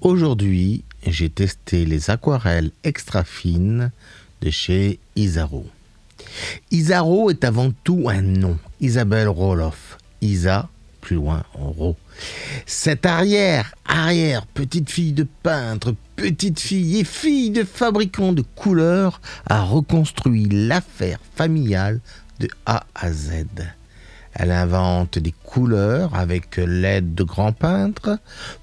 [0.00, 3.90] Aujourd'hui, j'ai testé les aquarelles extra fines
[4.40, 5.66] de chez Isaro.
[6.70, 9.98] Isaro est avant tout un nom, Isabelle Roloff.
[10.20, 10.68] Isa,
[11.00, 11.96] plus loin, en Ro.
[12.64, 19.20] Cette arrière, arrière, petite fille de peintre, petite fille et fille de fabricant de couleurs
[19.46, 22.00] a reconstruit l'affaire familiale
[22.38, 23.46] de A à Z.
[24.34, 28.18] Elle invente des couleurs avec l'aide de grands peintres,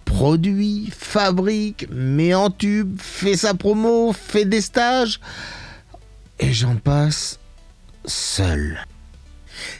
[0.05, 5.19] produit, fabrique, met en tube, fait sa promo, fait des stages,
[6.39, 7.39] et j'en passe
[8.05, 8.79] seul.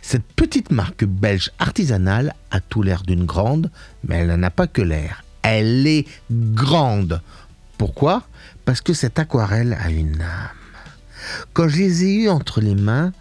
[0.02, 3.72] Cette petite marque belge artisanale a tout l'air d'une grande,
[4.04, 5.24] mais elle n'en a pas que l'air.
[5.42, 7.22] Elle est grande.
[7.78, 8.24] Pourquoi?
[8.64, 10.50] Parce que cette aquarelle a une âme.
[11.54, 13.12] Quand je les ai eues entre les mains,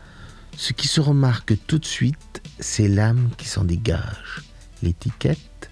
[0.57, 4.43] ce qui se remarque tout de suite, c'est l'âme qui s'en dégage.
[4.83, 5.71] L'étiquette,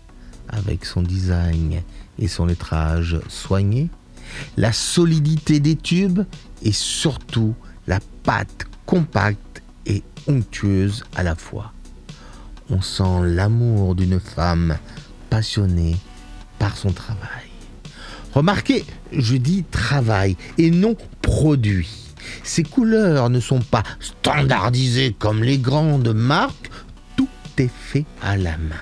[0.53, 1.83] avec son design
[2.19, 3.89] et son lettrage soigné,
[4.57, 6.23] la solidité des tubes
[6.63, 7.55] et surtout
[7.87, 11.73] la pâte compacte et onctueuse à la fois.
[12.71, 14.79] On sent l'amour d'une femme
[15.29, 15.97] passionnée
[16.59, 17.51] par son travail.
[18.35, 21.91] Remarquez, je dis travail et non produit.
[22.45, 26.71] Ces couleurs ne sont pas standardisées comme les grandes marques,
[27.17, 28.81] tout est fait à la main.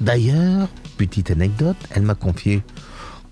[0.00, 2.62] D'ailleurs, petite anecdote, elle m'a confié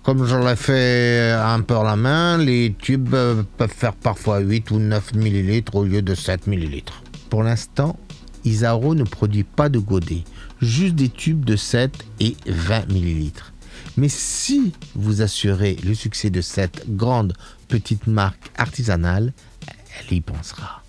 [0.03, 4.71] comme je l'ai fait un peu à la main, les tubes peuvent faire parfois 8
[4.71, 7.03] ou 9 millilitres au lieu de 7 millilitres.
[7.29, 7.97] Pour l'instant,
[8.43, 10.25] Isaro ne produit pas de godets,
[10.61, 13.53] juste des tubes de 7 et 20 millilitres.
[13.95, 17.33] Mais si vous assurez le succès de cette grande
[17.69, 19.31] petite marque artisanale,
[19.65, 20.82] elle y pensera.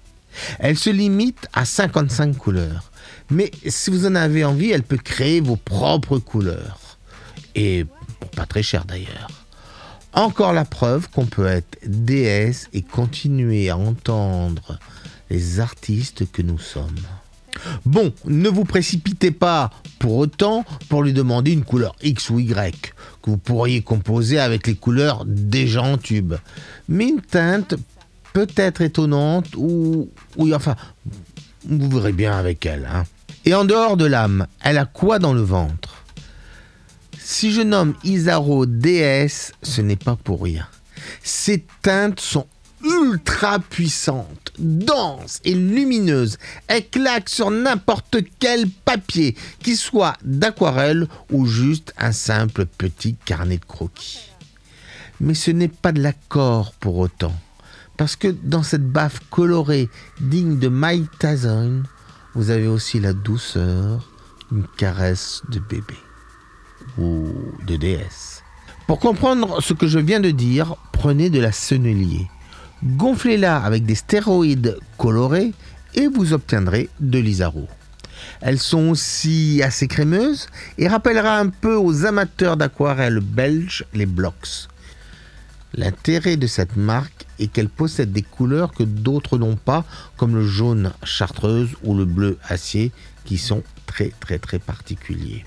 [0.59, 2.91] Elle se limite à 55 couleurs.
[3.31, 6.99] Mais si vous en avez envie, elle peut créer vos propres couleurs.
[7.55, 7.87] Et
[8.35, 9.29] pas très cher d'ailleurs.
[10.13, 14.79] Encore la preuve qu'on peut être déesse et continuer à entendre
[15.31, 16.95] les artistes que nous sommes.
[17.85, 22.93] Bon, ne vous précipitez pas pour autant pour lui demander une couleur X ou Y
[23.23, 26.35] que vous pourriez composer avec les couleurs déjà en tube.
[26.89, 27.75] Mais une teinte
[28.35, 30.77] peut-être étonnante ou, oui, enfin,
[31.65, 32.87] vous verrez bien avec elle.
[32.93, 33.05] Hein.
[33.47, 36.05] Et en dehors de l'âme, elle a quoi dans le ventre?
[37.19, 40.67] Si je nomme Isaro DS, ce n'est pas pour rien.
[41.23, 42.47] Ces teintes sont
[42.83, 46.39] ultra puissantes, denses et lumineuses.
[46.67, 53.59] Elles claquent sur n'importe quel papier, qu'il soit d'aquarelle ou juste un simple petit carnet
[53.59, 54.31] de croquis.
[55.21, 57.35] Mais ce n'est pas de l'accord pour autant,
[57.97, 59.89] parce que dans cette baffe colorée
[60.21, 61.83] digne de Mike Tyson,
[62.35, 64.11] vous avez aussi la douceur,
[64.51, 65.97] une caresse de bébé
[66.99, 67.27] ou
[67.67, 68.43] de déesse.
[68.87, 72.29] Pour comprendre ce que je viens de dire, prenez de la sennelier.
[72.83, 75.55] Gonflez-la avec des stéroïdes colorés
[75.95, 77.67] et vous obtiendrez de l'isaro.
[78.41, 84.69] Elles sont aussi assez crémeuses et rappellera un peu aux amateurs d'aquarelles belges les blocks.
[85.77, 89.85] L'intérêt de cette marque est qu'elle possède des couleurs que d'autres n'ont pas,
[90.17, 92.93] comme le jaune chartreuse ou le bleu acier,
[93.25, 95.45] qui sont très très très particuliers.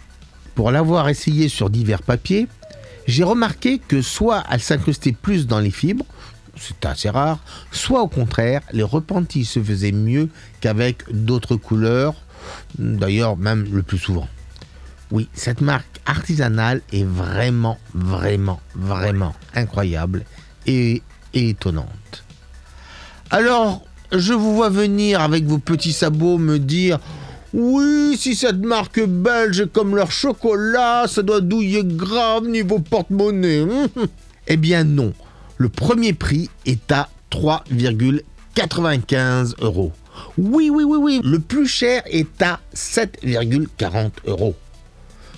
[0.54, 2.48] Pour l'avoir essayé sur divers papiers,
[3.08, 6.06] j'ai remarqué que soit elle s'incrustait plus dans les fibres,
[6.58, 7.40] c'est assez rare,
[7.72, 12.16] soit au contraire, les repentis se faisaient mieux qu'avec d'autres couleurs,
[12.78, 14.28] d'ailleurs même le plus souvent.
[15.12, 20.26] Oui, cette marque artisanale est vraiment, vraiment, vraiment incroyable
[20.66, 21.02] et,
[21.34, 22.26] étonnante.
[23.30, 27.00] Alors, je vous vois venir avec vos petits sabots me dire
[27.54, 33.66] oui, si cette marque belge est comme leur chocolat, ça doit douiller grave niveau porte-monnaie.
[34.48, 35.14] eh bien non,
[35.58, 39.94] le premier prix est à 3,95 euros.
[40.38, 44.56] Oui, oui, oui, oui, le plus cher est à 7,40 euros.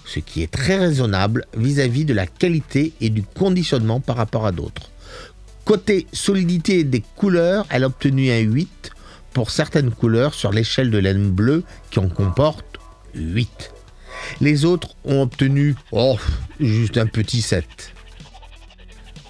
[0.10, 4.52] Ce qui est très raisonnable vis-à-vis de la qualité et du conditionnement par rapport à
[4.52, 4.90] d'autres.
[5.66, 8.90] Côté solidité des couleurs, elle a obtenu un 8
[9.34, 12.80] pour certaines couleurs sur l'échelle de laine bleue qui en comporte
[13.14, 13.72] 8.
[14.42, 16.18] Les autres ont obtenu oh,
[16.60, 17.64] juste un petit 7.